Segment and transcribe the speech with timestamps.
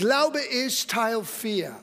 [0.00, 1.76] Glaube ist Teil 4.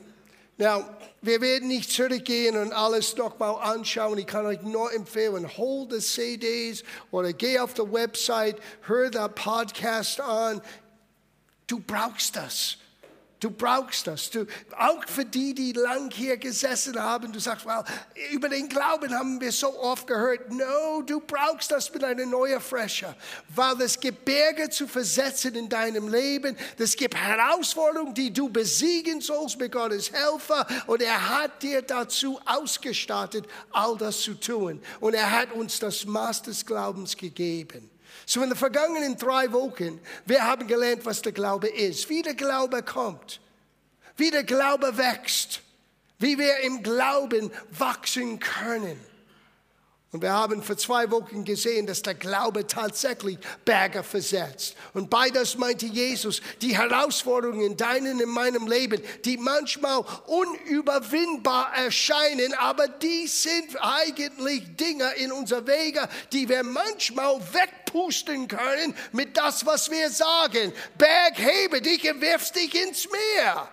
[0.56, 0.84] Now,
[1.22, 4.18] wir werden nicht zurückgehen und alles nochmal anschauen.
[4.18, 8.56] Ich kann euch nur empfehlen, hol die CDs oder geh auf die Website,
[8.88, 10.60] hör den Podcast an.
[11.68, 12.78] Du brauchst das.
[13.40, 14.30] Du brauchst das.
[14.30, 14.46] Du,
[14.76, 17.84] auch für die, die lang hier gesessen haben, du sagst, well,
[18.32, 20.50] über den Glauben haben wir so oft gehört.
[20.50, 23.14] No, du brauchst das mit einer neuen Fresche.
[23.54, 26.56] Weil es gibt Berge zu versetzen in deinem Leben.
[26.78, 30.66] Es gibt Herausforderungen, die du besiegen sollst mit Gottes Helfer.
[30.88, 34.82] Und er hat dir dazu ausgestattet, all das zu tun.
[34.98, 37.88] Und er hat uns das Maß des Glaubens gegeben.
[38.28, 42.34] So in den vergangenen drei Wochen, wir haben gelernt, was der Glaube ist, wie der
[42.34, 43.40] Glaube kommt,
[44.18, 45.62] wie der Glaube wächst,
[46.18, 49.00] wie wir im Glauben wachsen können.
[50.10, 53.36] Und wir haben vor zwei Wochen gesehen, dass der Glaube tatsächlich
[53.66, 54.74] Berge versetzt.
[54.94, 62.54] Und beides meinte Jesus, die Herausforderungen in deinem in meinem Leben, die manchmal unüberwindbar erscheinen,
[62.54, 69.66] aber die sind eigentlich Dinge in unser Wege, die wir manchmal wegpusten können mit das,
[69.66, 70.72] was wir sagen.
[70.96, 73.68] Berg, hebe dich und wirfst dich ins Meer.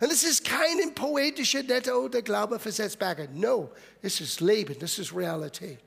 [0.00, 3.28] Und es ist kein poetischer, netter, oder Glaube versetzt Berge.
[3.34, 5.80] No, es ist Leben, das ist Realität.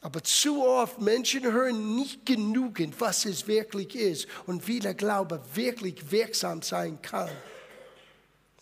[0.00, 5.42] Aber zu oft Menschen hören nicht genug, was es wirklich ist und wie der Glaube
[5.54, 7.30] wirklich wirksam sein kann.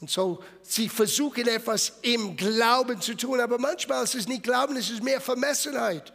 [0.00, 4.76] Und so, sie versuchen etwas im Glauben zu tun, aber manchmal ist es nicht Glauben,
[4.76, 6.12] es ist mehr Vermessenheit.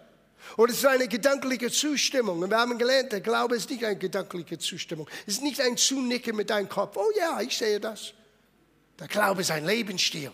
[0.58, 2.42] Oder es ist eine gedankliche Zustimmung.
[2.42, 5.08] Und wir haben gelernt, der Glaube ist nicht eine gedankliche Zustimmung.
[5.26, 6.98] Es ist nicht ein Zunicken mit deinem Kopf.
[6.98, 8.14] Oh ja, ich sehe das.
[9.00, 10.32] Der Glaube ist ein Lebensstil.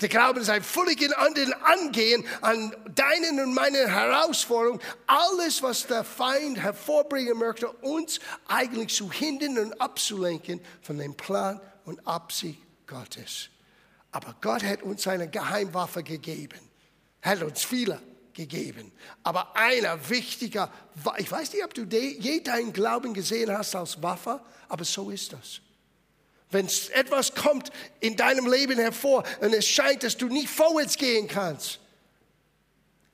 [0.00, 4.80] Der Glaube ist ein völlig anderen Angehen an deinen und meinen Herausforderungen.
[5.06, 11.60] Alles, was der Feind hervorbringen möchte, uns eigentlich zu hindern und abzulenken von dem Plan
[11.84, 13.50] und Absicht Gottes.
[14.12, 16.60] Aber Gott hat uns eine Geheimwaffe gegeben.
[17.22, 18.00] Hat uns viele
[18.34, 18.92] gegeben.
[19.22, 20.72] Aber einer wichtiger,
[21.18, 25.32] ich weiß nicht, ob du je deinen Glauben gesehen hast als Waffe, aber so ist
[25.32, 25.60] das.
[26.50, 31.28] Wenn etwas kommt in deinem Leben hervor und es scheint, dass du nicht vorwärts gehen
[31.28, 31.78] kannst,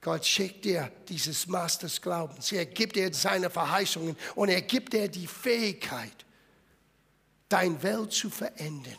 [0.01, 2.53] Gott schickt dir dieses Maß des Glaubens.
[2.53, 6.25] Er gibt dir seine Verheißungen und er gibt dir die Fähigkeit,
[7.49, 8.99] dein Welt zu verändern,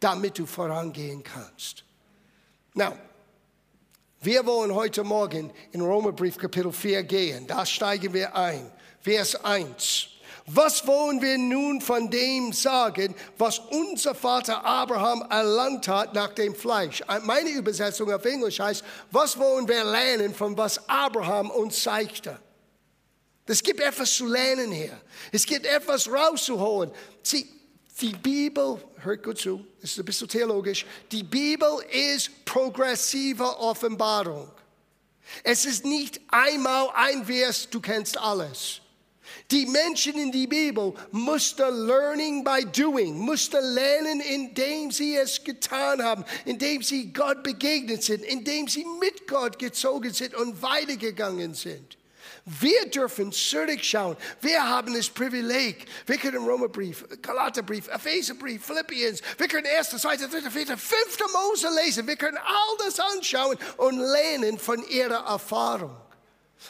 [0.00, 1.84] damit du vorangehen kannst.
[2.72, 2.96] Now,
[4.24, 7.46] wir wollen heute Morgen in Romerbrief Kapitel 4 gehen.
[7.46, 8.70] Da steigen wir ein.
[9.00, 10.08] Vers 1.
[10.46, 16.54] Was wollen wir nun von dem sagen, was unser Vater Abraham erlangt hat nach dem
[16.54, 17.02] Fleisch?
[17.22, 22.38] Meine Übersetzung auf Englisch heißt, was wollen wir lernen von was Abraham uns zeigte?
[23.46, 24.98] Es gibt etwas zu lernen hier.
[25.32, 26.90] Es gibt etwas rauszuholen.
[27.22, 27.46] Sie,
[28.00, 34.50] die Bibel, hört gut zu, es ist ein bisschen theologisch, die Bibel ist progressive Offenbarung.
[35.42, 38.80] Es ist nicht einmal ein Vers, du kennst alles.
[39.50, 46.02] Die Menschen in die Bibel mussten learning by doing, mussten lernen, indem sie es getan
[46.02, 51.96] haben, indem sie Gott begegnet sind, indem sie mit Gott gezogen sind und weitergegangen sind.
[52.44, 54.16] Wir dürfen zurückschauen.
[54.40, 55.86] Wir haben das Privileg.
[56.06, 61.18] Wir können Romerbrief, Galaterbrief, Epheserbrief, Philippians, wir können 1., 2., 3., 4., 5.
[61.32, 62.06] Mose lesen.
[62.06, 65.96] Wir können all das anschauen und lernen von ihrer Erfahrung.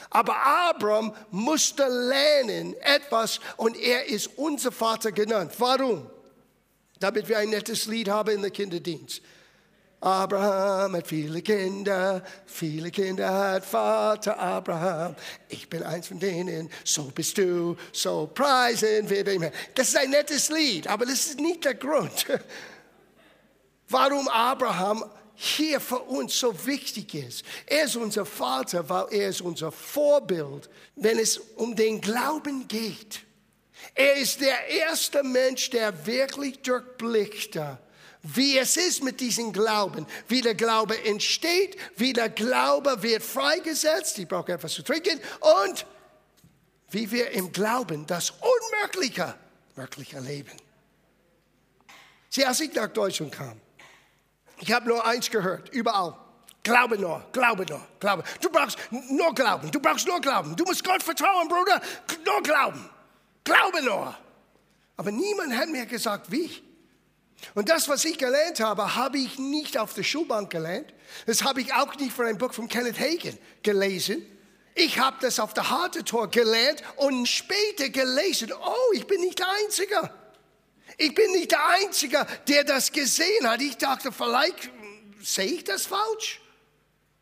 [0.09, 5.53] Aber Abraham musste lernen etwas und er ist unser Vater genannt.
[5.57, 6.09] Warum?
[6.99, 9.21] Damit wir ein nettes Lied haben in der Kinderdienst.
[10.05, 15.15] Abraham hat viele Kinder, viele Kinder hat Vater Abraham.
[15.49, 19.51] Ich bin eins von denen, so bist du, so preisen wir Herrn.
[19.73, 22.27] Das ist ein nettes Lied, aber das ist nicht der Grund,
[23.89, 27.43] warum Abraham hier für uns so wichtig ist.
[27.65, 33.21] Er ist unser Vater, weil er ist unser Vorbild, wenn es um den Glauben geht.
[33.95, 37.79] Er ist der erste Mensch, der wirklich durchblickte,
[38.33, 44.17] wie es ist mit diesem Glauben, wie der Glaube entsteht, wie der Glaube wird freigesetzt,
[44.17, 45.85] ich brauche etwas zu trinken, und
[46.89, 49.35] wie wir im Glauben das Unmögliche
[49.75, 50.51] möglich erleben.
[52.29, 53.61] Sie, als ich nach Deutschland kam,
[54.59, 56.17] ich habe nur eins gehört, überall.
[56.63, 58.23] Glaube nur, glaube nur, glaube.
[58.41, 60.55] Du brauchst nur Glauben, du brauchst nur Glauben.
[60.55, 61.79] Du musst Gott vertrauen, Bruder,
[62.25, 62.89] nur Glauben.
[63.43, 64.17] Glaube nur.
[64.97, 66.64] Aber niemand hat mir gesagt, wie.
[67.53, 70.93] Und das, was ich gelernt habe, habe ich nicht auf der Schulbank gelernt.
[71.25, 74.25] Das habe ich auch nicht von einem Buch von Kenneth Hagin gelesen.
[74.73, 78.51] Ich habe das auf der Harte Tor gelernt und später gelesen.
[78.51, 80.11] Oh, ich bin nicht der Einzige.
[80.97, 83.61] Ich bin nicht der Einzige, der das gesehen hat.
[83.61, 84.69] Ich dachte, vielleicht
[85.21, 86.41] sehe ich das falsch.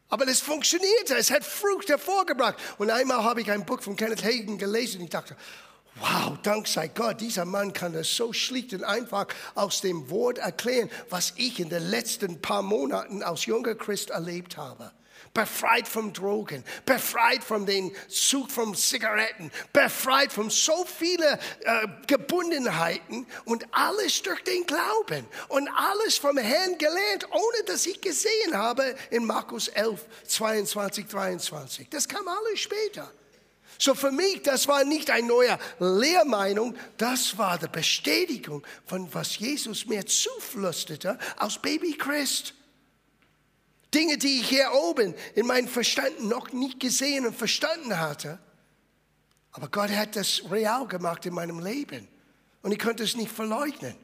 [0.10, 2.56] Aber es funktionierte, es hat Frucht hervorgebracht.
[2.78, 5.36] Und einmal habe ich ein Buch von Kenneth Hagen gelesen und ich dachte,
[5.96, 10.38] wow, dank sei Gott, dieser Mann kann das so schlicht und einfach aus dem Wort
[10.38, 14.92] erklären, was ich in den letzten paar Monaten als junger Christ erlebt habe
[15.34, 23.26] befreit vom Drogen, befreit von den Zug von Zigaretten, befreit von so vielen äh, Gebundenheiten
[23.46, 28.96] und alles durch den Glauben und alles vom Herrn gelernt, ohne dass ich gesehen habe
[29.10, 31.90] in Markus 11, 22, 23.
[31.90, 33.12] Das kam alles später.
[33.78, 39.38] So für mich, das war nicht eine neue Lehrmeinung, das war die Bestätigung von was
[39.38, 42.54] Jesus mir zuflüsterte als Baby Christ.
[43.94, 48.40] Dinge, die ich hier oben in meinem Verstand noch nicht gesehen und verstanden hatte.
[49.52, 52.08] Aber Gott hat das real gemacht in meinem Leben.
[52.64, 53.96] Und ich konnte es nicht verleugnen.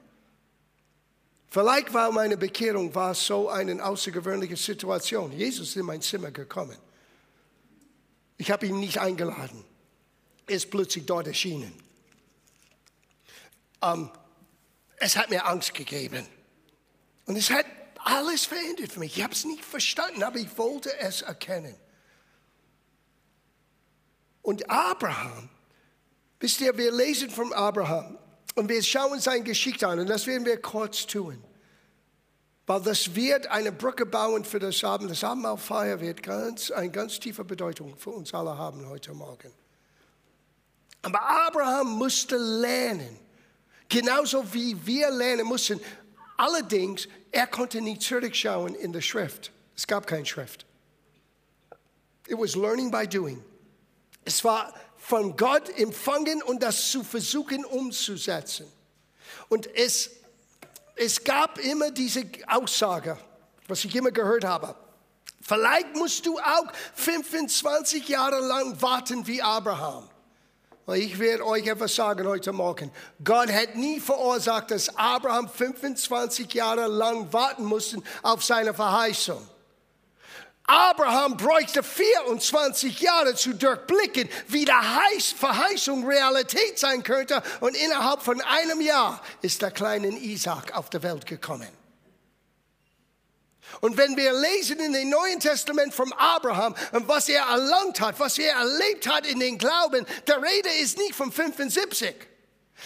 [1.50, 5.32] Vielleicht war meine Bekehrung war so eine außergewöhnliche Situation.
[5.32, 6.78] Jesus ist in mein Zimmer gekommen.
[8.40, 9.64] Ich habe ihn nicht eingeladen.
[10.48, 11.74] Er ist plötzlich dort erschienen.
[13.82, 14.12] Um, ähm,
[14.98, 16.26] es hat mir Angst gegeben.
[17.26, 17.66] Und es hat
[18.04, 19.18] alles verändert für mich.
[19.18, 21.76] Ich habe es nicht verstanden, aber ich wollte es erkennen.
[24.42, 25.50] Und Abraham,
[26.40, 28.18] wisst ihr, wir lesen von Abraham
[28.56, 31.44] und wir schauen seine Geschichte an und das werden wir kurz tun.
[32.70, 35.10] Weil das wird eine Brücke bauen für das Abend.
[35.10, 39.52] Das Abendmahlfeier wird ganz, eine ganz tiefe Bedeutung für uns alle haben heute Morgen.
[41.02, 43.18] Aber Abraham musste lernen,
[43.88, 45.82] genauso wie wir lernen mussten,
[46.38, 49.52] Allerdings, er konnte nicht zurückschauen in der Schrift.
[49.76, 50.66] Es gab keine Schrift.
[52.28, 53.44] It was learning by doing.
[54.26, 58.68] Es war von Gott empfangen und das zu versuchen umzusetzen.
[59.50, 60.12] Und es,
[61.00, 63.18] es gab immer diese Aussage,
[63.68, 64.76] was ich immer gehört habe.
[65.42, 70.10] Vielleicht musst du auch 25 Jahre lang warten wie Abraham.
[70.94, 72.92] Ich werde euch etwas sagen heute Morgen.
[73.24, 79.42] Gott hat nie verursacht, dass Abraham 25 Jahre lang warten musste auf seine Verheißung.
[80.70, 87.42] Abraham bräuchte 24 Jahre zu durchblicken, wie die Verheißung Realität sein könnte.
[87.60, 91.70] Und innerhalb von einem Jahr ist der kleine Isaac auf die Welt gekommen.
[93.82, 98.20] Und wenn wir lesen in dem Neuen Testament von Abraham und was er erlangt hat,
[98.20, 102.16] was er erlebt hat in den Glauben, der Rede ist nicht von 75.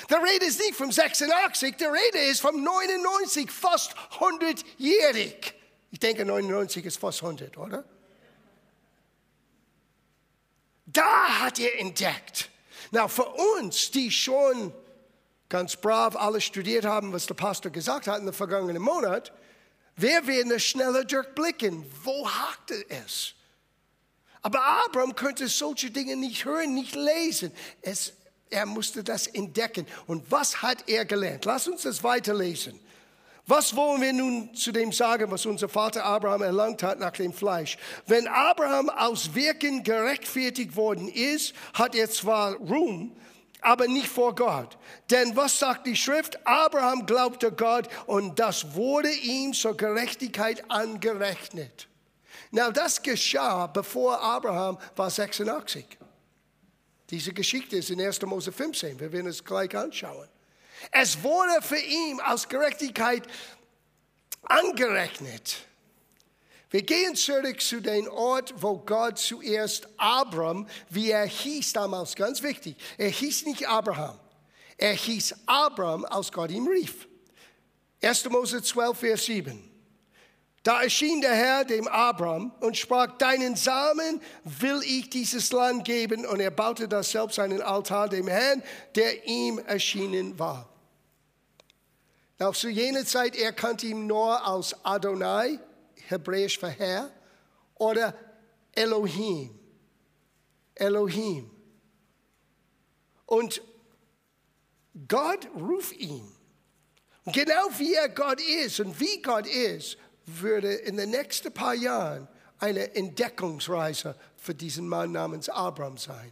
[0.10, 5.54] Der Rede ist nicht von 86, der Rede ist von 99, fast 100-jährig.
[5.94, 7.86] Ich denke, 99 ist fast 100, oder?
[10.88, 12.50] Da hat er entdeckt.
[12.90, 13.28] Na, für
[13.60, 14.74] uns, die schon
[15.50, 19.34] ganz brav alles studiert haben, was der Pastor gesagt hat in den vergangenen Monat,
[19.96, 21.86] wir werden es schneller durchblicken.
[22.04, 23.36] Wo hakte es?
[24.42, 27.52] Aber Abraham könnte solche Dinge nicht hören, nicht lesen.
[27.84, 28.14] Es,
[28.50, 29.86] er musste das entdecken.
[30.08, 31.46] Und was hat er gelernt?
[31.46, 32.80] Lass uns das weiterlesen.
[33.46, 37.34] Was wollen wir nun zu dem sagen, was unser Vater Abraham erlangt hat nach dem
[37.34, 37.78] Fleisch?
[38.08, 43.14] Wenn Abraham aus Wirken gerechtfertigt worden ist, hat er zwar Ruhm,
[43.60, 44.78] aber nicht vor Gott.
[45.10, 46.40] Denn was sagt die Schrift?
[46.48, 51.90] Abraham glaubte Gott und das wurde ihm zur Gerechtigkeit angerechnet.
[52.52, 55.86] Na, das geschah, bevor Abraham war 86.
[57.10, 58.22] Diese Geschichte ist in 1.
[58.22, 59.00] Mose 15.
[59.00, 60.30] Wir werden es gleich anschauen.
[60.92, 63.24] Es wurde für ihn als Gerechtigkeit
[64.44, 65.58] angerechnet.
[66.74, 72.42] Wir gehen zurück zu dem Ort, wo Gott zuerst Abram, wie er hieß damals, ganz
[72.42, 72.76] wichtig.
[72.98, 74.20] Er hieß nicht Abraham.
[74.78, 77.08] Er hieß Abram, als Gott ihn rief.
[78.02, 78.28] 1.
[78.30, 79.70] Mose 12, Vers 7.
[80.64, 86.26] Da erschien der Herr dem Abram und sprach, deinen Samen will ich dieses Land geben.
[86.26, 88.64] Und er baute da selbst einen Altar dem Herrn,
[88.96, 90.73] der ihm erschienen war.
[92.44, 95.60] Auch zu jener Zeit, er kannte ihn nur als Adonai,
[96.08, 97.12] hebräisch für Herr,
[97.76, 98.16] oder
[98.74, 99.58] Elohim.
[100.76, 101.50] Elohim.
[103.26, 103.62] Und
[105.08, 106.30] Gott ruft ihn.
[107.26, 112.28] Genau wie er Gott ist und wie Gott ist, würde in den nächsten paar Jahren
[112.60, 116.32] eine Entdeckungsreise für diesen Mann namens Abraham sein.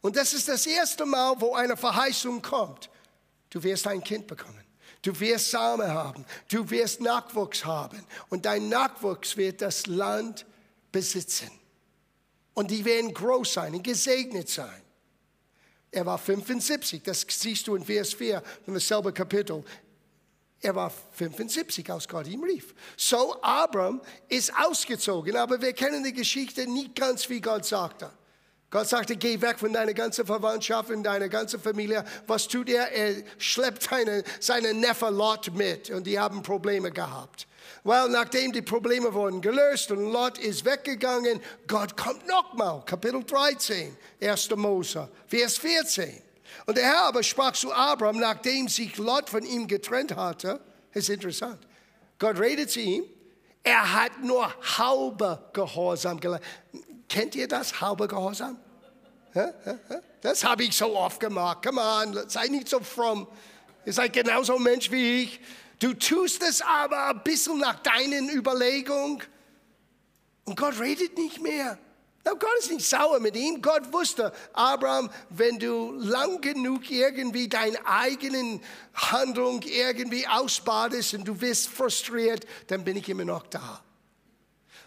[0.00, 2.88] Und das ist das erste Mal, wo eine Verheißung kommt.
[3.50, 4.65] Du wirst ein Kind bekommen.
[5.06, 6.26] Du wirst Samen haben.
[6.48, 8.04] Du wirst Nachwuchs haben.
[8.28, 10.44] Und dein Nachwuchs wird das Land
[10.90, 11.48] besitzen.
[12.54, 14.82] Und die werden groß sein und gesegnet sein.
[15.92, 19.62] Er war 75, das siehst du in Vers 4 in dasselbe Kapitel.
[20.60, 22.74] Er war 75, als Gott ihm rief.
[22.96, 28.10] So, Abram ist ausgezogen, aber wir kennen die Geschichte nicht ganz, wie Gott sagte.
[28.70, 32.04] Gott sagte, geh weg von deiner ganzen Verwandtschaft und deiner ganzen Familie.
[32.26, 32.90] Was tut er?
[32.90, 37.46] Er schleppt seine, seine Neffe Lot mit und die haben Probleme gehabt.
[37.84, 42.82] Weil nachdem die Probleme wurden gelöst und Lot ist weggegangen, Gott kommt nochmal.
[42.84, 44.50] Kapitel 13, 1.
[44.56, 46.22] Mose, Vers 14.
[46.66, 50.60] Und der Herr aber sprach zu Abraham, nachdem sich Lot von ihm getrennt hatte.
[50.92, 51.58] Ist interessant.
[52.18, 53.04] Gott redet zu ihm.
[53.62, 56.48] Er hat nur halber Gehorsam geleistet.
[57.08, 58.58] Kennt ihr das, halber Gehorsam?
[60.22, 61.64] Das habe ich so oft gemacht.
[61.64, 63.26] Come on, sei nicht so fromm.
[63.84, 65.40] Ihr seid genauso Mensch wie ich.
[65.78, 69.22] Du tust es aber ein bisschen nach deinen Überlegungen.
[70.44, 71.78] Und Gott redet nicht mehr.
[72.24, 73.62] Gott ist nicht sauer mit ihm.
[73.62, 78.60] Gott wusste, Abraham, wenn du lang genug irgendwie deine eigenen
[78.94, 83.80] Handlung irgendwie ausbadest und du wirst frustriert, dann bin ich immer noch da.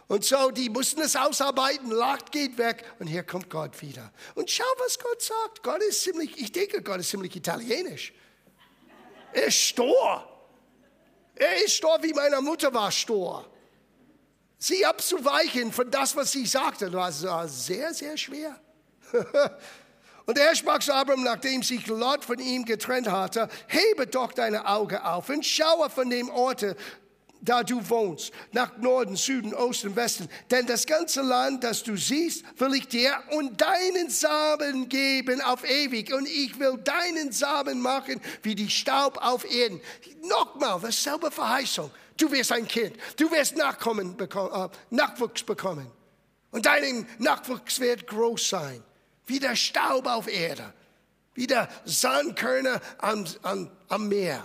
[0.10, 4.12] Und so, die mussten es ausarbeiten, Lacht geht weg und hier kommt Gott wieder.
[4.36, 5.64] Und schau, was Gott sagt.
[5.64, 8.12] Gott ist ziemlich, ich denke, Gott ist ziemlich italienisch.
[9.32, 10.28] Er ist stur.
[11.36, 13.50] Er ist stur, wie meine Mutter war stur
[14.60, 17.12] sie abzuweichen von das, was sie sagte, war
[17.48, 18.60] sehr, sehr schwer.
[20.26, 24.68] Und er sprach zu Abraham, nachdem sich Lot von ihm getrennt hatte, hebe doch deine
[24.68, 26.76] Augen auf und schaue von dem Orte,
[27.42, 30.30] da du wohnst, nach Norden, Süden, Osten, Westen.
[30.52, 35.64] Denn das ganze Land, das du siehst, will ich dir und deinen Samen geben auf
[35.70, 36.14] ewig.
[36.14, 39.80] Und ich will deinen Samen machen wie die Staub auf Erden.
[40.24, 41.92] Nochmal, dasselbe Verheißung.
[42.18, 42.98] Du wirst ein Kind.
[43.16, 45.90] Du wirst Nachkommen bekommen, äh, Nachwuchs bekommen.
[46.52, 48.84] Und dein Nachwuchs wird groß sein.
[49.26, 50.74] Wie der Staub auf Erde.
[51.36, 54.44] Wie der Sandkörner am, am, am Meer.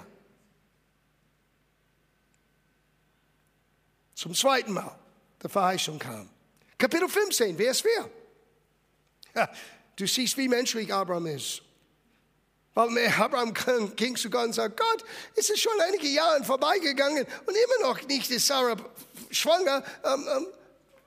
[4.14, 4.96] Zum zweiten Mal
[5.42, 6.28] der Verheißung kam.
[6.78, 8.10] Kapitel 15, Vers 4.
[9.34, 9.50] Ja,
[9.96, 11.62] du siehst, wie menschlich Abraham ist.
[12.74, 13.54] Weil Abraham
[13.94, 15.04] ging Gott und sagte, Gott,
[15.36, 18.76] es ist schon einige Jahre vorbeigegangen und immer noch nicht ist Sarah
[19.30, 19.84] schwanger.
[20.04, 20.46] Ähm, ähm,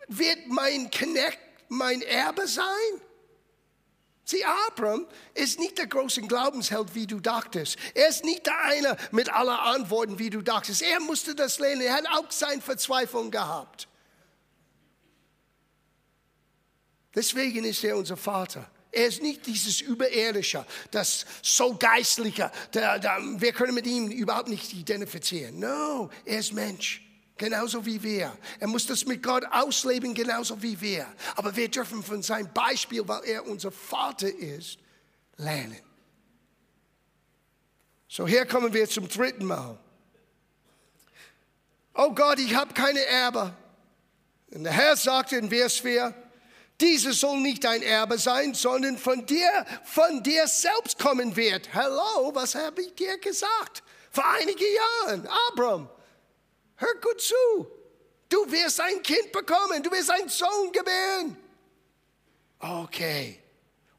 [0.07, 2.63] wird mein Knecht mein Erbe sein?
[4.29, 7.77] Sieh, Abraham ist nicht der große Glaubensheld, wie du dachtest.
[7.93, 10.81] Er ist nicht der eine mit aller Antworten, wie du dachtest.
[10.81, 11.79] Er musste das lernen.
[11.79, 13.87] Er hat auch seine Verzweiflung gehabt.
[17.15, 18.69] Deswegen ist er unser Vater.
[18.91, 22.51] Er ist nicht dieses Überirdische, das so Geistliche.
[22.73, 25.57] Der, der, wir können mit ihm überhaupt nicht identifizieren.
[25.59, 27.06] No, er ist Mensch.
[27.37, 28.35] Genauso wie wir.
[28.59, 31.05] Er muss das mit Gott ausleben, genauso wie wir.
[31.35, 34.79] Aber wir dürfen von seinem Beispiel, weil er unser Vater ist,
[35.37, 35.79] lernen.
[38.07, 39.77] So, hier kommen wir zum dritten Mal.
[41.93, 43.53] Oh Gott, ich habe keine Erbe.
[44.51, 46.13] Und der Herr sagte in Vers 4,
[46.79, 51.73] dieses soll nicht dein Erbe sein, sondern von dir, von dir selbst kommen wird.
[51.73, 53.83] Hallo, was habe ich dir gesagt?
[54.11, 54.65] Vor einigen
[55.05, 55.89] Jahren, Abram,
[56.77, 57.67] hör gut zu.
[58.29, 61.37] Du wirst ein Kind bekommen, du wirst einen Sohn gebären.
[62.59, 63.39] Okay.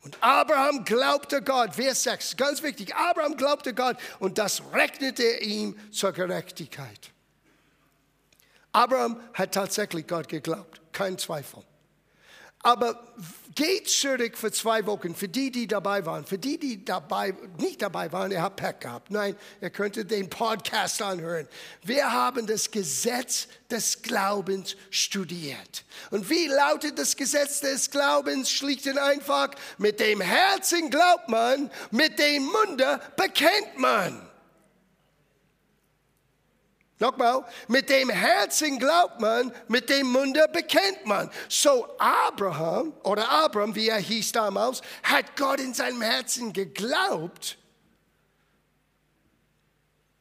[0.03, 5.79] Und Abraham glaubte Gott, Vers 6, ganz wichtig, Abraham glaubte Gott und das rechnete ihm
[5.93, 7.11] zur Gerechtigkeit.
[8.73, 11.63] Abraham hat tatsächlich Gott geglaubt, kein Zweifel.
[12.63, 13.01] Aber
[13.55, 16.25] geht zurück für zwei Wochen, für die, die dabei waren.
[16.25, 19.11] Für die, die dabei, nicht dabei waren, ihr habt Pech gehabt.
[19.11, 21.49] Nein, ihr könntet den Podcast anhören.
[21.83, 25.85] Wir haben das Gesetz des Glaubens studiert.
[26.11, 28.51] Und wie lautet das Gesetz des Glaubens?
[28.51, 34.28] Schlicht und einfach, mit dem Herzen glaubt man, mit dem Munde bekennt man.
[37.01, 41.31] Nochmal, mit dem Herzen glaubt man, mit dem Munde bekennt man.
[41.49, 47.57] So Abraham oder Abraham, wie er hieß damals, hat Gott in seinem Herzen geglaubt.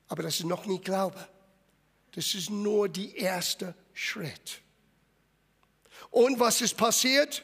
[0.08, 1.18] Aber das ist noch nicht Glaube.
[2.14, 4.62] Das ist nur der erste Schritt.
[6.12, 7.44] Und was ist passiert?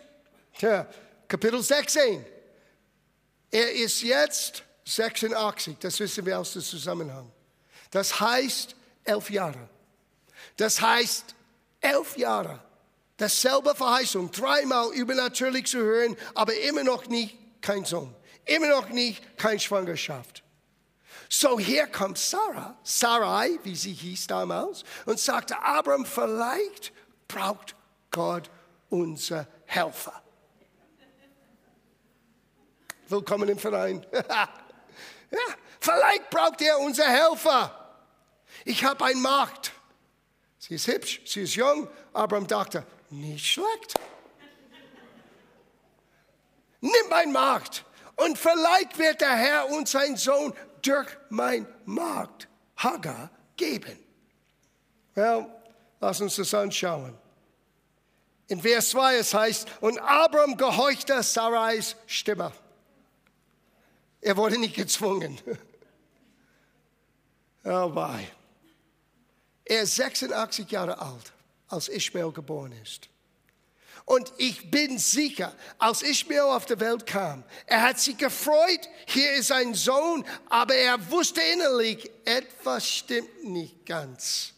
[0.58, 0.88] Tja,
[1.28, 2.24] Kapitel 16.
[3.50, 7.32] Er ist jetzt 86, das wissen wir aus dem Zusammenhang.
[7.92, 9.70] Das heißt, elf Jahre.
[10.58, 11.36] Das heißt,
[11.82, 12.60] elf Jahre.
[13.18, 18.14] Dasselbe Verheißung, dreimal übernatürlich zu hören, aber immer noch nicht kein Sohn.
[18.46, 20.44] Immer noch nicht keine Schwangerschaft.
[21.30, 26.92] So hier kommt Sarah, Sarai, wie sie hieß damals, und sagte, Abraham, vielleicht
[27.28, 27.76] braucht
[28.12, 28.50] Gott
[28.90, 30.22] unser Helfer.
[33.08, 34.06] Willkommen im Verein.
[34.14, 34.48] ja,
[35.80, 37.83] vielleicht braucht er unser Helfer.
[38.66, 39.74] Ich habe einen Markt.
[40.58, 41.90] Sie ist hübsch, sie ist jung.
[42.14, 43.96] Abraham dachte, nicht schlecht.
[46.82, 47.86] Nimm mein Markt
[48.18, 53.98] und vielleicht wird der Herr uns sein Sohn durch mein Markt Hagar geben.
[55.16, 55.48] Well,
[56.00, 57.18] lass uns das anschauen.
[58.48, 62.52] In Vers 2 es heißt, und Abraham gehorchte Sarais Stimme.
[64.22, 65.40] Er wurde nicht gezwungen.
[67.66, 68.28] Oh boy.
[69.66, 71.32] Er ist 86 Jahre alt,
[71.68, 73.10] als Ishmael geboren ist.
[74.06, 79.32] Und ich bin sicher, als Ishmael auf die Welt kam, er hat sich gefreut, hier
[79.34, 84.52] ist ein Sohn, aber er wusste innerlich, etwas stimmt nicht ganz.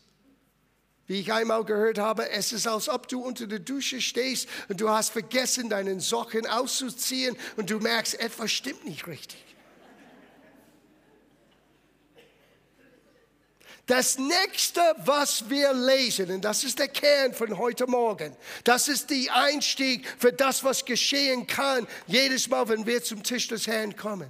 [1.05, 4.81] Wie ich einmal gehört habe, es ist, als ob du unter der Dusche stehst und
[4.81, 9.44] du hast vergessen, deinen Socken auszuziehen und du merkst, etwas stimmt nicht richtig.
[13.85, 19.11] Das nächste, was wir lesen, und das ist der Kern von heute Morgen, das ist
[19.11, 23.95] die Einstieg für das, was geschehen kann, jedes Mal, wenn wir zum Tisch des Herrn
[23.95, 24.29] kommen,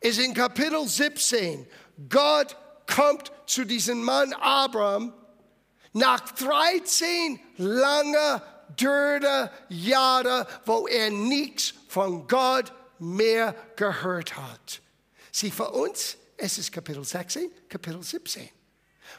[0.00, 1.66] ist in Kapitel 17,
[2.08, 2.56] Gott
[2.86, 5.12] kommt zu diesem Mann Abraham
[5.92, 8.42] nach 13 langer,
[8.80, 14.80] dürre Jahre, wo er nichts von Gott mehr gehört hat.
[15.32, 18.48] Sie für uns es ist Kapitel 16, Kapitel 17.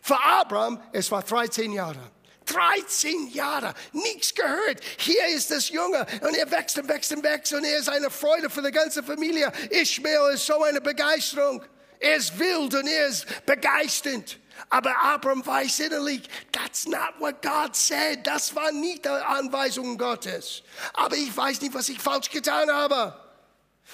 [0.02, 2.12] Für Abraham, es war 13 Jahre.
[2.46, 4.80] 13 Jahre, nichts gehört.
[4.98, 8.10] Hier ist das Junge und er wächst und wächst und wächst und er ist eine
[8.10, 9.52] Freude für die ganze Familie.
[9.70, 11.62] Ishmael ist so eine Begeisterung.
[12.00, 14.40] Er ist wild und er ist begeisternd.
[14.70, 18.26] Aber Abraham weiß innerlich, that's not what God said.
[18.26, 20.64] Das war nicht die Anweisung Gottes.
[20.94, 23.14] Aber ich weiß nicht, was ich falsch getan habe.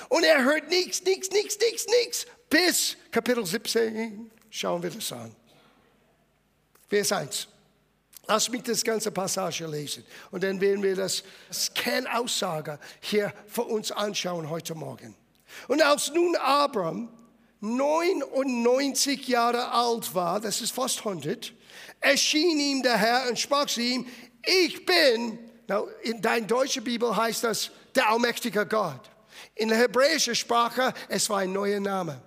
[0.10, 5.36] Und er hört nichts, nichts, nichts, nichts, nichts bis Kapitel 17 schauen wir das an.
[6.88, 7.48] Vers 1.
[8.28, 11.24] Lass mich das ganze Passage lesen und dann werden wir das,
[11.76, 15.16] Kernaussage hier für uns anschauen heute Morgen.
[15.68, 17.10] Und als nun Abraham
[17.62, 21.54] 99 Jahre alt war, das ist fast 100,
[22.00, 24.08] erschien ihm der Herr und sprach zu ihm,
[24.44, 29.10] ich bin, now, in deiner deutschen Bibel heißt das der allmächtige Gott.
[29.54, 32.22] In der hebräischen Sprache, es war ein neuer Name.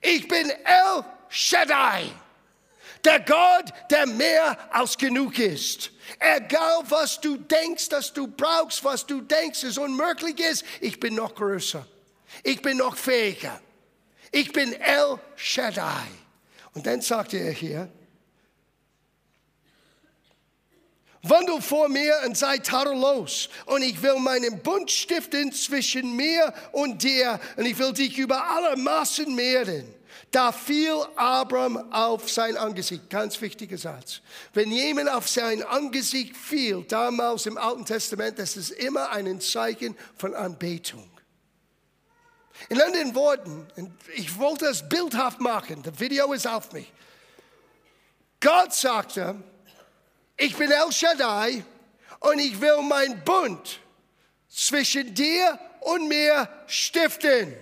[0.00, 2.04] Ich bin El Shaddai,
[3.04, 5.90] der Gott, der mehr als genug ist.
[6.18, 11.14] Egal was du denkst, dass du brauchst, was du denkst, es unmöglich ist, ich bin
[11.14, 11.86] noch größer.
[12.42, 13.60] Ich bin noch fähiger.
[14.32, 16.06] Ich bin El Shaddai.
[16.74, 17.90] Und dann sagte er hier,
[21.22, 23.48] Wandel vor mir und sei tadellos.
[23.66, 27.38] Und ich will meinen Bund stiften zwischen mir und dir.
[27.56, 29.94] Und ich will dich über alle Maßen mehren.
[30.30, 33.10] Da fiel Abraham auf sein Angesicht.
[33.10, 34.20] Ganz wichtiger Satz.
[34.54, 39.96] Wenn jemand auf sein Angesicht fiel, damals im Alten Testament, das ist immer ein Zeichen
[40.16, 41.10] von Anbetung.
[42.68, 43.66] In anderen Worten,
[44.14, 46.92] ich wollte es bildhaft machen, das Video ist auf mich.
[48.38, 49.42] Gott sagte,
[50.40, 51.62] ich bin El Shaddai
[52.20, 53.78] und ich will mein Bund
[54.48, 57.54] zwischen dir und mir stiften.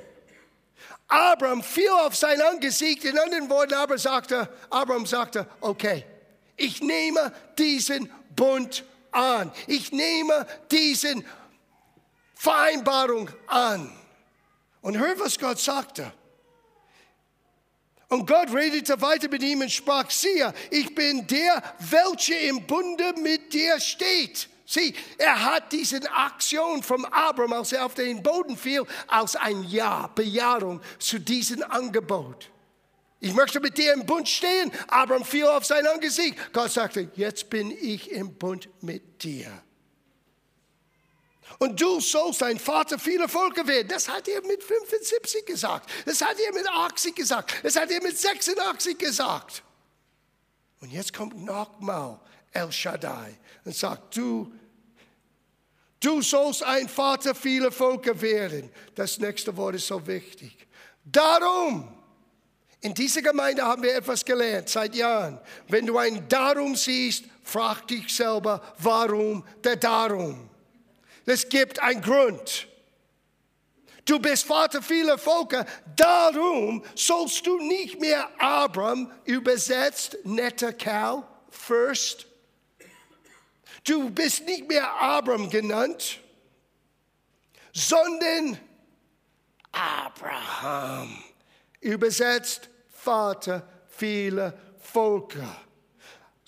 [1.08, 3.04] Abraham fiel auf sein Angesicht.
[3.04, 6.04] In anderen Worten, Abraham sagte, Abraham sagte, okay,
[6.56, 9.50] ich nehme diesen Bund an.
[9.66, 11.24] Ich nehme diesen
[12.34, 13.90] Vereinbarung an.
[14.82, 16.12] Und hör, was Gott sagte.
[18.08, 23.14] Und Gott redete weiter mit ihm und sprach, siehe, ich bin der, welcher im Bunde
[23.20, 24.48] mit dir steht.
[24.64, 29.64] Sieh, er hat diese Aktion vom Abraham, als er auf den Boden fiel, als ein
[29.64, 32.50] Ja, Bejahung zu diesem Angebot.
[33.20, 34.70] Ich möchte mit dir im Bund stehen.
[34.88, 36.36] Abraham fiel auf sein Angesicht.
[36.52, 39.50] Gott sagte, jetzt bin ich im Bund mit dir.
[41.58, 43.88] Und du sollst ein Vater vieler Völker werden.
[43.88, 45.90] Das hat er mit 75 gesagt.
[46.04, 47.54] Das hat er mit 80 gesagt.
[47.62, 49.62] Das hat er mit 86 gesagt.
[50.80, 52.20] Und jetzt kommt nochmal
[52.52, 54.52] El Shaddai und sagt, du,
[56.00, 58.70] du sollst ein Vater vieler Völker werden.
[58.94, 60.68] Das nächste Wort ist so wichtig.
[61.04, 61.92] Darum,
[62.80, 65.40] in dieser Gemeinde haben wir etwas gelernt seit Jahren.
[65.66, 70.48] Wenn du ein Darum siehst, frag dich selber, warum der Darum.
[71.28, 72.66] Es gibt einen Grund.
[74.06, 82.26] Du bist Vater vieler Völker, darum sollst du nicht mehr Abram, übersetzt netter Kerl, first.
[83.84, 86.18] Du bist nicht mehr Abram genannt,
[87.74, 88.58] sondern
[89.70, 91.22] Abraham.
[91.80, 95.67] Übersetzt Vater vieler Völker.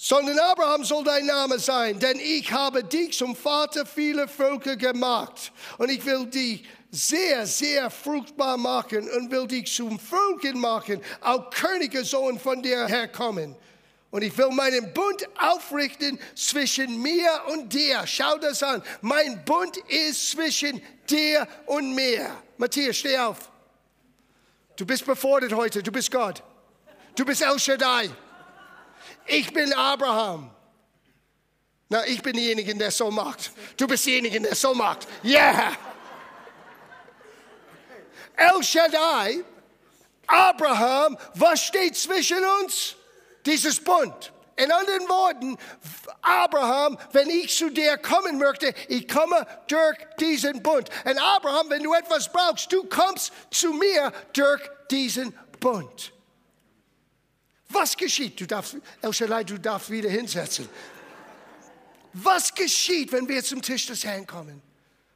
[0.02, 5.52] Sondern Abraham soll dein Name sein, denn ich habe dich zum Vater vieler Völker gemacht.
[5.76, 11.02] Und ich will dich sehr, sehr fruchtbar machen und will dich zum Völkern machen.
[11.20, 13.54] Auch Könige sollen von dir herkommen.
[14.10, 18.06] Und ich will meinen Bund aufrichten zwischen mir und dir.
[18.06, 18.82] Schau das an.
[19.02, 22.30] Mein Bund ist zwischen dir und mir.
[22.56, 23.50] Matthias, steh auf.
[24.76, 25.82] Du bist befordert heute.
[25.82, 26.42] Du bist Gott.
[27.14, 28.08] Du bist El Shaddai.
[29.30, 30.50] Ich bin Abraham.
[31.88, 33.52] Na, ich bin derjenige, der so macht.
[33.76, 35.06] Du bist derjenige, der so macht.
[35.24, 35.76] Yeah.
[38.36, 39.44] El Shaddai,
[40.26, 42.96] Abraham, was steht zwischen uns?
[43.46, 44.32] Dieses Bund.
[44.56, 45.58] In anderen Worten,
[46.22, 50.90] Abraham, wenn ich zu dir kommen möchte, ich komme durch diesen Bund.
[51.04, 56.12] Und Abraham, wenn du etwas brauchst, du kommst zu mir durch diesen Bund.
[57.70, 58.40] Was geschieht?
[58.40, 60.68] Du darfst, El Shaddai, du darfst wieder hinsetzen.
[62.12, 64.60] Was geschieht, wenn wir zum Tisch des Herrn kommen?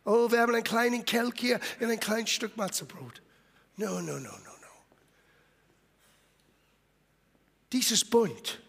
[0.05, 3.21] Oh, wir haben einen kleinen Kelch hier und ein kleines Stück Matzebrot.
[3.77, 4.55] No, no, no, no, no.
[7.73, 8.61] Dieses Bund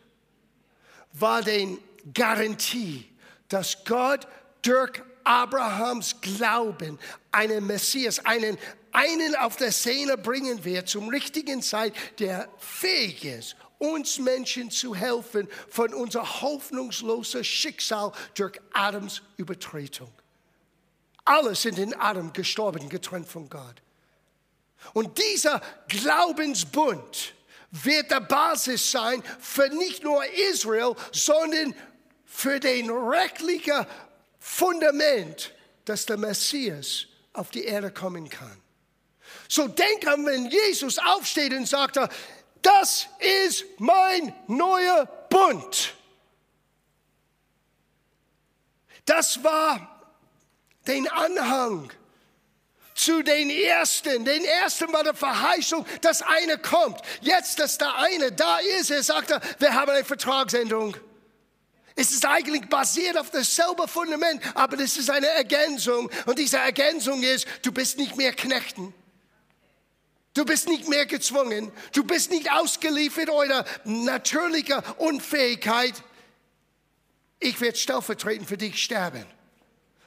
[1.13, 1.78] war die
[2.13, 3.06] Garantie,
[3.48, 4.28] dass Gott
[4.63, 6.98] durch Abrahams Glauben
[7.32, 8.58] einen Messias, einen,
[8.91, 14.95] einen auf der Szene bringen wird zum richtigen Zeit, der fähig ist, uns Menschen zu
[14.95, 20.11] helfen von unser hoffnungsloser Schicksal durch Adams Übertretung.
[21.23, 23.81] Alle sind in Adam gestorben, getrennt von Gott.
[24.93, 27.33] Und dieser Glaubensbund
[27.71, 31.75] wird der Basis sein für nicht nur Israel, sondern
[32.25, 33.85] für den rechtlichen
[34.39, 35.53] Fundament,
[35.85, 38.61] dass der Messias auf die Erde kommen kann.
[39.47, 41.99] So denk an, wenn Jesus aufsteht und sagt,
[42.65, 45.93] das ist mein neuer Bund.
[49.06, 50.01] Das war
[50.88, 51.91] den Anhang
[52.95, 54.25] zu den Ersten.
[54.25, 57.01] Den Ersten war der Verheißung, dass einer kommt.
[57.21, 60.97] Jetzt, dass der eine da ist, er sagt, wir haben eine Vertragsänderung.
[61.95, 66.10] Es ist eigentlich basiert auf dasselbe Fundament, aber das ist eine Ergänzung.
[66.25, 68.93] Und diese Ergänzung ist, du bist nicht mehr Knechten.
[70.36, 71.71] Du bist nicht mehr gezwungen.
[71.93, 75.93] Du bist nicht ausgeliefert eurer natürlicher Unfähigkeit.
[77.39, 79.26] Ich werde stellvertretend für dich sterben.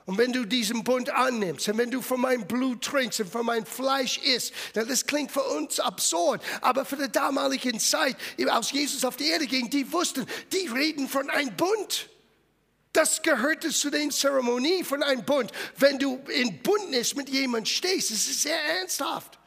[0.05, 3.45] Und wenn du diesen Bund annimmst und wenn du von meinem Blut trinkst und von
[3.45, 8.17] meinem Fleisch isst, das klingt für uns absurd, aber für die damalige Zeit,
[8.49, 12.09] als Jesus auf die Erde ging, die wussten, die reden von einem Bund.
[12.93, 15.53] Das gehörte zu den Zeremonien von einem Bund.
[15.77, 19.38] Wenn du in Bündnis mit jemandem stehst, das ist sehr ernsthaft.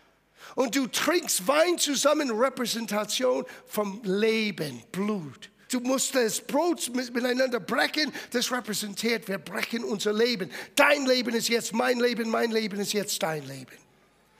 [0.56, 5.50] Und du trinkst Wein zusammen, Repräsentation vom Leben, Blut.
[5.72, 8.12] Du musst das Brot miteinander brechen.
[8.32, 10.52] Das repräsentiert, wir brechen unser Leben.
[10.76, 13.78] Dein Leben ist jetzt mein Leben, mein Leben ist jetzt dein Leben.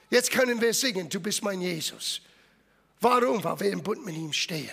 [0.10, 2.22] Jetzt können wir singen, du bist mein Jesus.
[3.00, 3.42] Warum?
[3.44, 4.70] Weil wir im Bund mit ihm stehen.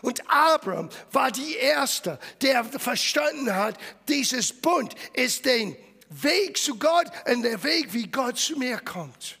[0.00, 5.76] Und Abraham war die Erste, der verstanden hat, dieses Bund ist der
[6.08, 9.38] Weg zu Gott und der Weg, wie Gott zu mir kommt.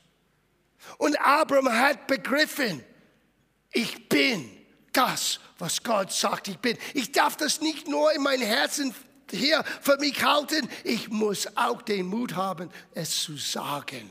[0.98, 2.84] Und Abraham hat begriffen,
[3.72, 4.50] ich bin
[4.92, 6.76] das, was Gott sagt, ich bin.
[6.94, 8.94] Ich darf das nicht nur in mein Herzen
[9.30, 14.10] hier für mich halten, ich muss auch den Mut haben, es zu sagen.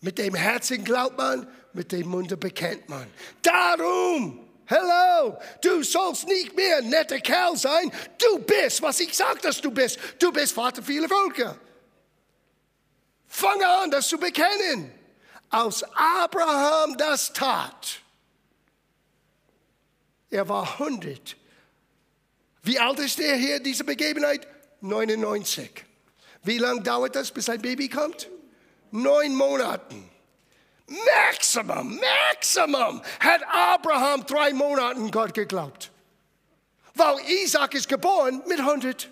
[0.00, 3.06] Mit dem Herzen glaubt man, mit dem Munde bekennt man.
[3.40, 7.90] Darum, hello, du sollst nicht mehr ein netter Kerl sein.
[8.18, 9.98] Du bist, was ich sage, dass du bist.
[10.18, 11.58] Du bist Vater vieler Völker.
[13.26, 14.92] Fange an, das zu bekennen.
[15.54, 18.00] Aus Abraham das tat
[20.34, 21.36] er war 100.
[22.64, 24.48] Wie alt ist er hier, diese Begebenheit?
[24.80, 25.70] 99.
[26.42, 28.28] Wie lange dauert das, bis ein Baby kommt?
[28.90, 30.10] Neun Monaten.
[30.86, 32.00] Maximum,
[32.32, 35.92] Maximum hat Abraham drei Monaten Gott geglaubt.
[36.94, 39.08] Weil Isaac ist geboren mit 100.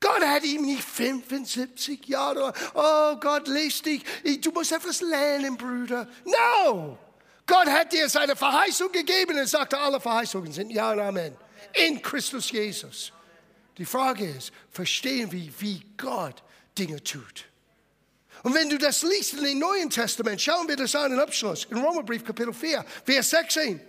[0.00, 4.02] Gott hat ihm nicht 75 Jahre, oh Gott, lest dich,
[4.40, 6.08] du musst etwas lernen, Brüder.
[6.24, 6.98] No!
[7.46, 11.36] Gott hat dir seine Verheißung gegeben und sagte, alle Verheißungen sind Ja und Amen.
[11.74, 13.12] In Christus Jesus.
[13.78, 16.42] Die Frage ist, verstehen wir, wie Gott
[16.76, 17.46] Dinge tut?
[18.42, 21.66] Und wenn du das liest in dem Neuen Testament, schauen wir das an im Abschluss,
[21.70, 23.80] in Romerbrief Kapitel 4, Vers 16.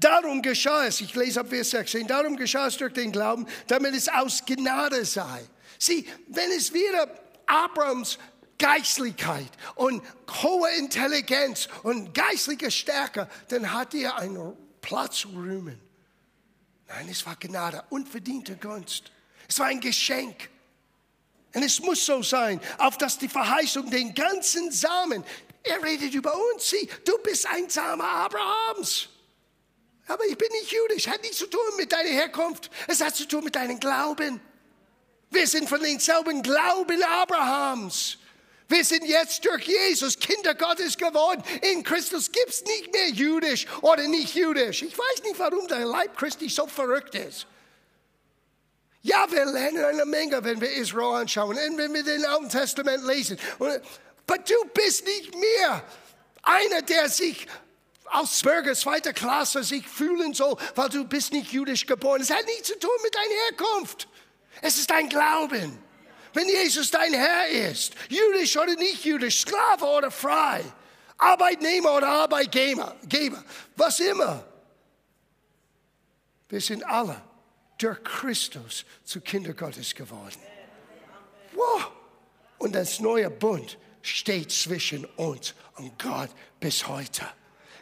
[0.00, 3.94] Darum geschah es, ich lese ab Vers 16, darum geschah es durch den Glauben, damit
[3.94, 5.44] es aus Gnade sei.
[5.78, 7.08] Sieh, wenn es wieder
[7.46, 8.18] Abrams
[8.58, 10.02] Geistlichkeit und
[10.42, 15.80] hohe Intelligenz und geistliche Stärke, dann hat er einen Platz zu rühmen.
[16.88, 19.10] Nein, es war Gnade, unverdiente Gunst.
[19.48, 20.48] Es war ein Geschenk.
[21.54, 25.24] Und es muss so sein, auf dass die Verheißung den ganzen Samen,
[25.62, 29.08] er redet über uns, sieh, du bist ein Same Abrahams.
[30.08, 33.26] Aber ich bin nicht jüdisch, hat nichts zu tun mit deiner Herkunft, es hat zu
[33.26, 34.40] tun mit deinem Glauben.
[35.30, 38.18] Wir sind von denselben Glauben Abrahams.
[38.68, 41.42] Wir sind jetzt durch Jesus Kinder Gottes geworden.
[41.72, 44.82] In Christus gibt es nicht mehr jüdisch oder nicht jüdisch.
[44.82, 47.46] Ich weiß nicht, warum der Leib Christi so verrückt ist.
[49.02, 53.04] Ja, wir lernen eine Menge, wenn wir Israel anschauen und wenn wir den Alten Testament
[53.04, 53.38] lesen.
[53.58, 55.84] Aber du bist nicht mehr
[56.42, 57.46] einer, der sich
[58.08, 62.20] als Bürger zweiter Klasse sich fühlen soll, weil du bist nicht jüdisch geboren.
[62.20, 64.08] Es hat nichts zu tun mit deiner Herkunft.
[64.62, 65.78] Es ist dein Glauben.
[66.32, 70.62] Wenn Jesus dein Herr ist, jüdisch oder nicht jüdisch, Sklave oder frei,
[71.16, 72.94] Arbeitnehmer oder Arbeitgeber,
[73.74, 74.44] was immer.
[76.48, 77.22] Wir sind alle
[77.78, 80.40] durch Christus zu Kinder Gottes geworden.
[81.52, 81.90] Wow.
[82.58, 87.26] Und das neue Bund steht zwischen uns und Gott bis heute.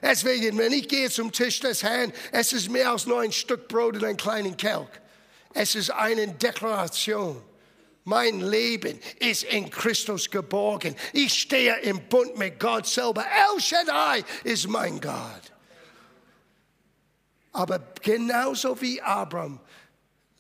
[0.05, 3.69] Deswegen, wenn ich gehe zum Tisch des Herrn, es ist mehr als nur ein Stück
[3.69, 4.89] Brot und einen kleinen Kelch.
[5.55, 7.43] Es ist eine Deklaration
[8.05, 10.95] mein Leben ist in Christus geborgen.
[11.13, 13.25] Ich stehe im Bund mit Gott selber.
[13.25, 15.53] El Shaddai ist mein Gott.
[17.53, 19.59] Aber genauso wie Abraham,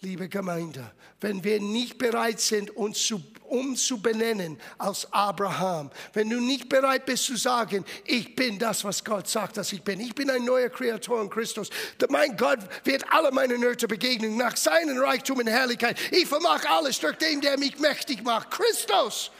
[0.02, 3.22] liebe Gemeinde, wenn wir nicht bereit sind, uns zu
[3.54, 5.90] umzubenennen als Abraham.
[6.12, 9.82] Wenn du nicht bereit bist zu sagen, ich bin das, was Gott sagt, dass ich
[9.82, 10.00] bin.
[10.00, 11.70] Ich bin ein neuer Kreator in Christus.
[12.08, 15.98] Mein Gott wird alle meine Nöte begegnen nach seinem Reichtum und Herrlichkeit.
[16.10, 18.50] Ich vermag alles durch den, der mich mächtig macht.
[18.50, 19.30] Christus.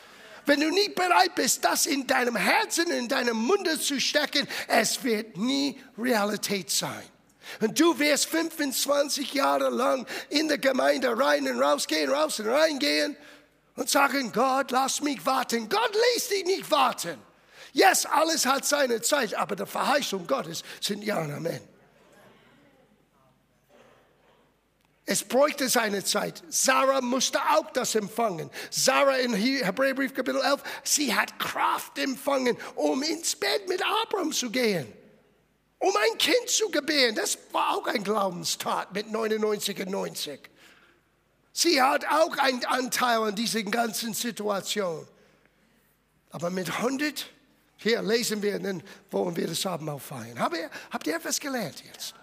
[0.46, 5.02] Wenn du nicht bereit bist, das in deinem Herzen, in deinem Munde zu stecken, es
[5.02, 7.02] wird nie Realität sein.
[7.60, 13.16] Und du wirst 25 Jahre lang in der Gemeinde rein und rausgehen, raus und reingehen
[13.76, 15.68] und sagen, Gott, lass mich warten.
[15.68, 17.18] Gott lässt dich nicht warten.
[17.72, 21.60] Yes, alles hat seine Zeit, aber die Verheißung Gottes sind Ja und Amen.
[25.06, 26.42] Es bräuchte seine Zeit.
[26.48, 28.50] Sarah musste auch das empfangen.
[28.70, 34.50] Sarah in Hebräerbrief Kapitel 11, sie hat Kraft empfangen, um ins Bett mit Abraham zu
[34.50, 34.90] gehen.
[35.78, 37.14] Um ein Kind zu gebären.
[37.16, 40.40] Das war auch ein Glaubenstat mit 99 und 90.
[41.56, 45.06] Sie hat auch einen Anteil an dieser ganzen Situation.
[46.30, 47.30] Aber mit 100,
[47.76, 50.40] hier lesen wir, dann wollen wir das Abendmahl feiern.
[50.40, 52.16] Habt ihr, habt ihr etwas gelernt jetzt?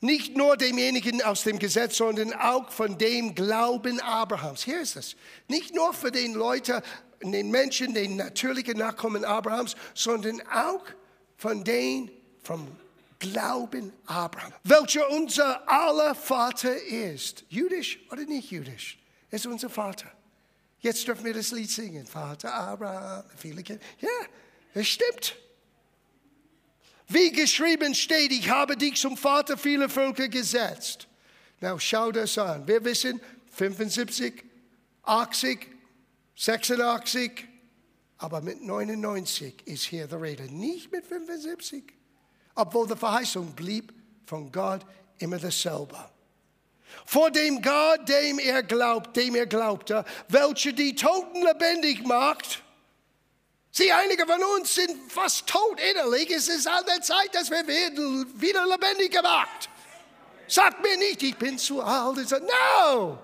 [0.00, 4.64] Nicht nur demjenigen aus dem Gesetz, sondern auch von dem Glauben Abrahams.
[4.64, 5.16] Hier ist es.
[5.48, 6.82] Nicht nur für den Leute,
[7.22, 10.84] den Menschen, den natürlichen Nachkommen Abrahams, sondern auch
[11.36, 12.10] von den
[12.42, 12.66] vom
[13.18, 17.44] Glauben Abraham, welcher unser aller Vater ist.
[17.48, 18.98] Jüdisch oder nicht jüdisch?
[19.30, 20.10] Er ist unser Vater.
[20.80, 22.06] Jetzt dürfen wir das Lied singen.
[22.06, 23.82] Vater Abraham, viele Kinder.
[24.00, 24.08] Ja,
[24.74, 25.34] es stimmt.
[27.08, 31.08] Wie geschrieben steht, ich habe dich zum Vater vieler Völker gesetzt.
[31.60, 32.68] Na, schau das an.
[32.68, 33.20] Wir wissen,
[33.52, 34.44] 75,
[35.02, 35.66] 80,
[36.36, 37.48] 86,
[38.18, 40.44] aber mit 99 ist hier die Rede.
[40.52, 41.97] Nicht mit 75
[42.58, 43.92] obwohl die Verheißung blieb
[44.26, 44.80] von Gott
[45.18, 45.96] immer dasselbe.
[47.06, 52.62] Vor dem Gott, dem er glaubt, dem er glaubte, welcher die Toten lebendig macht.
[53.70, 56.30] Sie, einige von uns sind fast tot innerlich.
[56.30, 59.68] Es ist an der Zeit, dass wir werden wieder lebendig gemacht.
[60.48, 62.16] Sag mir nicht, ich bin zu alt.
[62.30, 63.18] No!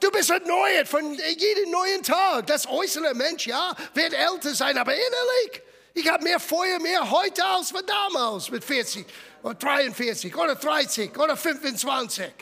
[0.00, 2.46] Du bist erneuert von jedem neuen Tag.
[2.48, 5.62] Das äußere Mensch, ja, wird älter sein, aber innerlich
[5.96, 9.06] ich habe mehr Feuer mehr heute als damals mit 40
[9.42, 12.32] oder 43 oder 30 oder 25.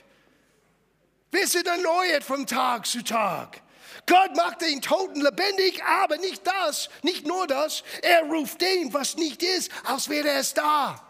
[1.31, 3.61] Wir sind erneuert von Tag zu Tag.
[4.07, 7.85] Gott macht den Toten lebendig, aber nicht das, nicht nur das.
[8.03, 11.01] Er ruft dem, was nicht ist, als wäre es da.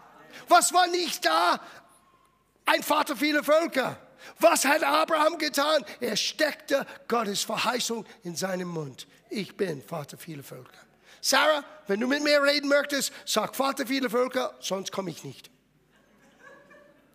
[0.47, 1.59] Was war nicht da?
[2.65, 3.97] Ein Vater vieler Völker.
[4.39, 5.83] Was hat Abraham getan?
[5.99, 9.07] Er steckte Gottes Verheißung in seinem Mund.
[9.31, 10.84] Ich bin Vater vieler Völker.
[11.25, 15.49] Sarah, wenn du mit mir reden möchtest, sag Vater vieler Völker, sonst komme ich nicht.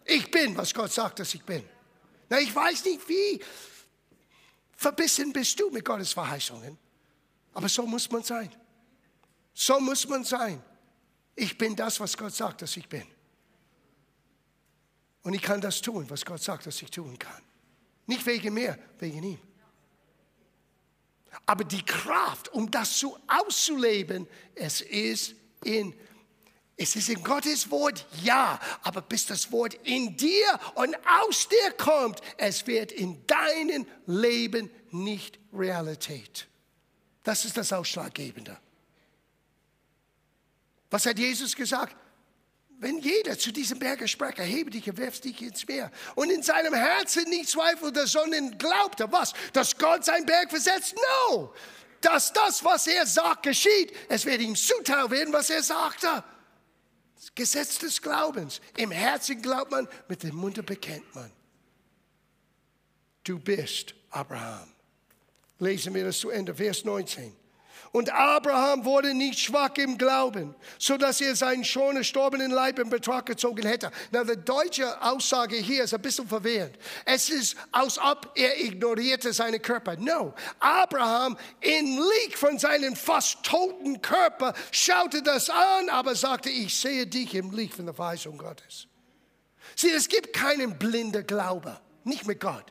[0.04, 1.62] Ich bin, was Gott sagt, dass ich bin.
[2.28, 3.40] Na, ich weiß nicht, wie
[4.74, 6.76] verbissen bist du mit Gottes Verheißungen.
[7.54, 8.50] Aber so muss man sein.
[9.54, 10.60] So muss man sein.
[11.36, 13.06] Ich bin das, was Gott sagt, dass ich bin.
[15.22, 17.42] Und ich kann das tun, was Gott sagt, dass ich tun kann.
[18.06, 19.49] Nicht wegen mir, wegen ihm.
[21.46, 25.94] Aber die Kraft, um das zu auszuleben, es ist in
[26.82, 31.72] es ist in Gottes Wort, ja, aber bis das Wort in dir und aus dir
[31.72, 36.48] kommt, es wird in deinem Leben nicht Realität.
[37.22, 38.56] Das ist das Ausschlaggebende.
[40.88, 41.94] Was hat Jesus gesagt?
[42.80, 45.90] Wenn jeder zu diesem Berge spricht, erhebe dich und werf dich ins Meer.
[46.14, 49.34] Und in seinem Herzen nicht zweifelt, sondern glaubt er, was?
[49.52, 50.94] Dass Gott sein Berg versetzt?
[51.28, 51.52] No!
[52.00, 53.94] Dass das, was er sagt, geschieht.
[54.08, 56.24] Es wird ihm zuteil werden, was er sagte.
[57.34, 58.62] Gesetz des Glaubens.
[58.78, 61.30] Im Herzen glaubt man, mit dem Munde bekennt man.
[63.24, 64.72] Du bist Abraham.
[65.58, 67.36] Lesen wir das zu Ende, Vers 19.
[67.92, 72.88] Und Abraham wurde nicht schwach im Glauben, so dass er seinen schon erstorbenen Leib in
[72.88, 73.90] Betrag gezogen hätte.
[74.12, 76.76] Na, die deutsche Aussage hier ist ein bisschen verwirrend.
[77.04, 79.96] Es ist, als ob er ignorierte seinen Körper.
[79.96, 86.76] No, Abraham in Lieg von seinem fast toten Körper schaute das an, aber sagte, ich
[86.76, 88.86] sehe dich im Lieg von der Verheißung Gottes.
[89.74, 92.66] Sieh, es gibt keinen blinden Glaube, nicht mit Gott.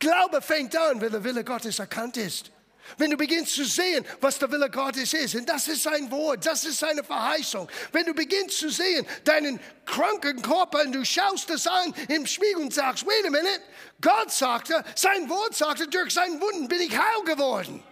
[0.00, 2.50] Glaube fängt an, wenn der Wille Gottes erkannt ist.
[2.98, 6.46] Wenn du beginnst zu sehen, was der Wille Gottes ist, und das ist sein Wort,
[6.46, 7.68] das ist seine Verheißung.
[7.92, 12.62] Wenn du beginnst zu sehen, deinen kranken Körper, und du schaust es an im Spiegel
[12.62, 13.62] und sagst, wait a minute,
[14.00, 17.82] Gott sagte, sein Wort sagte, durch seinen Wunden bin ich heil geworden.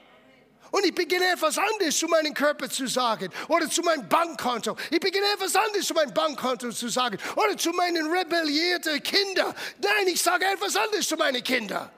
[0.74, 4.76] Und ich beginne etwas anderes zu meinem Körper zu sagen oder zu meinem Bankkonto.
[4.90, 9.54] Ich beginne etwas anderes zu meinem Bankkonto zu sagen oder zu meinen rebellierten Kindern.
[9.80, 11.88] Nein, ich sage etwas anderes zu meinen Kindern.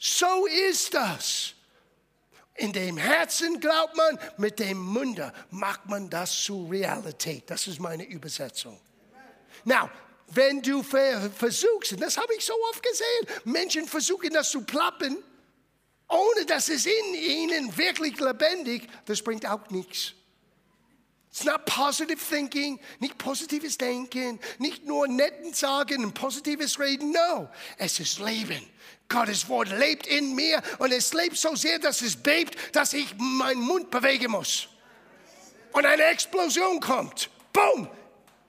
[0.00, 1.52] So ist das.
[2.54, 7.48] In dem Herzen glaubt man, mit dem Munde macht man das zu Realität.
[7.50, 8.80] Das ist meine Übersetzung.
[9.64, 9.90] Now,
[10.28, 15.22] wenn du versuchst, und das habe ich so oft gesehen, Menschen versuchen das zu plappen,
[16.08, 20.14] ohne dass es in ihnen wirklich lebendig, das bringt auch nichts.
[21.30, 27.12] It's not positive thinking, nicht positives Denken, nicht nur netten Sagen und positives Reden.
[27.12, 28.68] No, es ist Leben.
[29.08, 33.14] Gottes Wort lebt in mir und es lebt so sehr, dass es bebt, dass ich
[33.16, 34.68] meinen Mund bewegen muss.
[35.72, 37.30] Und eine Explosion kommt.
[37.52, 37.88] Boom!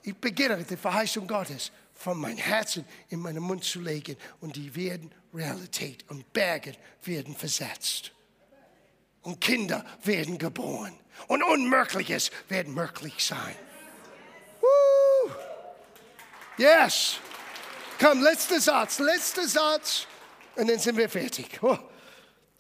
[0.04, 4.74] Ich beginne die Verheißung Gottes von meinem Herzen in meinen Mund zu legen und die
[4.76, 8.12] werden Realität und Berge werden versetzt.
[9.22, 11.01] Und Kinder werden geboren.
[11.28, 13.56] Und Unmögliches wird möglich sein.
[14.60, 15.32] Woo!
[16.58, 17.18] Yes!
[18.00, 20.08] Komm, letzter Satz, letzter Satz.
[20.56, 21.60] Und dann sind wir fertig.
[21.62, 21.78] Oh.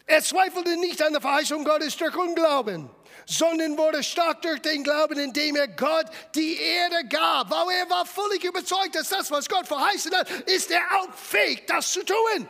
[0.06, 2.90] Er zweifelte nicht an der Verheißung Gottes durch Unglauben,
[3.26, 7.50] sondern wurde stark durch den Glauben, indem er Gott die Erde gab.
[7.50, 11.66] Weil er war völlig überzeugt, dass das, was Gott verheißen hat, ist er auch fähig,
[11.66, 12.48] das zu tun.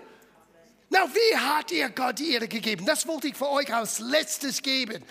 [0.89, 2.85] Na, wie hat er Gott die Erde gegeben?
[2.85, 5.05] Das wollte ich für euch als letztes geben.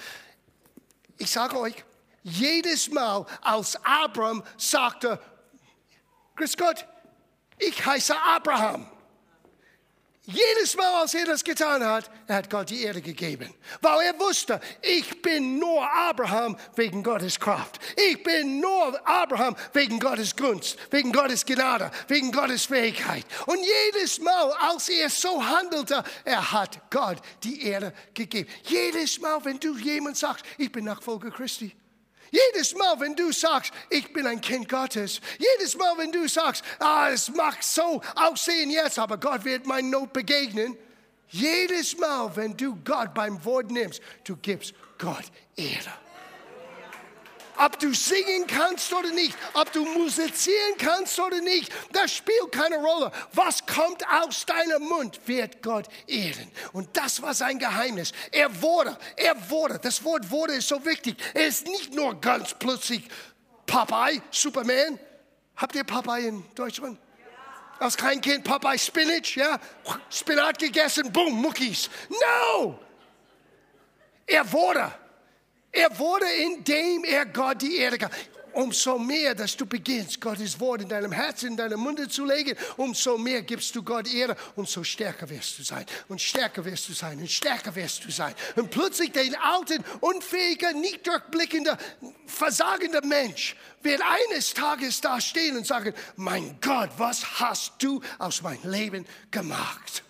[1.21, 1.85] Ich sage euch,
[2.23, 5.21] jedes Mal, als Abraham sagte,
[6.37, 6.87] Grüß Gott,
[7.59, 8.91] ich heiße Abraham.
[10.27, 13.55] Jedes Mal, als er das getan hat, er hat Gott die Erde gegeben.
[13.81, 17.81] Weil er wusste, ich bin nur Abraham wegen Gottes Kraft.
[17.97, 23.25] Ich bin nur Abraham wegen Gottes Gunst, wegen Gottes Gnade, wegen Gottes Fähigkeit.
[23.47, 23.61] Und
[23.95, 28.49] jedes Mal, als er so handelte, er hat Gott die Erde gegeben.
[28.65, 31.75] Jedes Mal, wenn du jemand sagst, ich bin Nachfolger Christi,
[32.31, 36.65] jedes Mal, wenn du sagst, ich bin ein Kind Gottes, jedes Mal, wenn du sagst,
[36.79, 40.77] ah, es mag so aussehen jetzt, aber Gott wird mein Not begegnen,
[41.29, 45.25] jedes Mal, wenn du Gott beim Wort nimmst, du gibst Gott
[45.57, 45.93] Ehre.
[47.63, 52.77] Ob du singen kannst oder nicht, ob du musizieren kannst oder nicht, das spielt keine
[52.77, 53.13] Rolle.
[53.35, 56.51] Was kommt aus deinem Mund, wird Gott ehren.
[56.73, 58.13] Und das war sein Geheimnis.
[58.33, 61.19] Er wurde, er wurde, das Wort wurde ist so wichtig.
[61.35, 63.07] Er ist nicht nur ganz plötzlich
[63.67, 64.99] Popeye, Superman.
[65.57, 66.99] Habt ihr Popeye in Deutschland?
[67.79, 69.61] Als kein Kind Popeye Spinach, ja?
[70.09, 71.91] Spinat gegessen, boom, Muckis.
[72.09, 72.79] No!
[74.27, 74.91] Er wurde.
[75.73, 78.13] Er wurde, indem er Gott die Erde gab.
[78.53, 82.57] Umso mehr, dass du beginnst, Gottes Wort in deinem Herzen, in deinem Munde zu legen,
[82.77, 85.87] umso mehr gibst du Gott Ehre, umso stärker wirst du sein.
[86.09, 88.35] Und stärker wirst du sein und stärker wirst du sein.
[88.57, 91.77] Und plötzlich den alten, unfähigen, nicht durchblickenden,
[92.27, 98.43] versagenden Mensch wird eines Tages da stehen und sagen, mein Gott, was hast du aus
[98.43, 100.03] meinem Leben gemacht?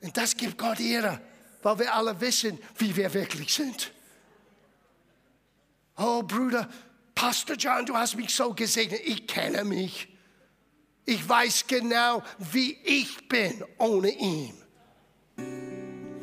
[0.00, 1.20] Und das gibt Gott Ehre,
[1.62, 3.90] weil wir alle wissen, wie wir wirklich sind.
[5.96, 6.68] Oh Bruder,
[7.14, 9.00] Pastor John, du hast mich so gesegnet.
[9.04, 10.08] Ich kenne mich.
[11.04, 14.54] Ich weiß genau, wie ich bin ohne ihn.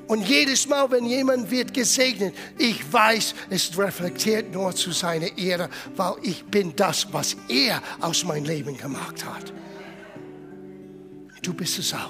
[0.07, 5.69] Und jedes Mal, wenn jemand wird gesegnet, ich weiß, es reflektiert nur zu seiner Ehre,
[5.95, 9.53] weil ich bin das, was er aus meinem Leben gemacht hat.
[11.43, 12.09] Du bist es auch.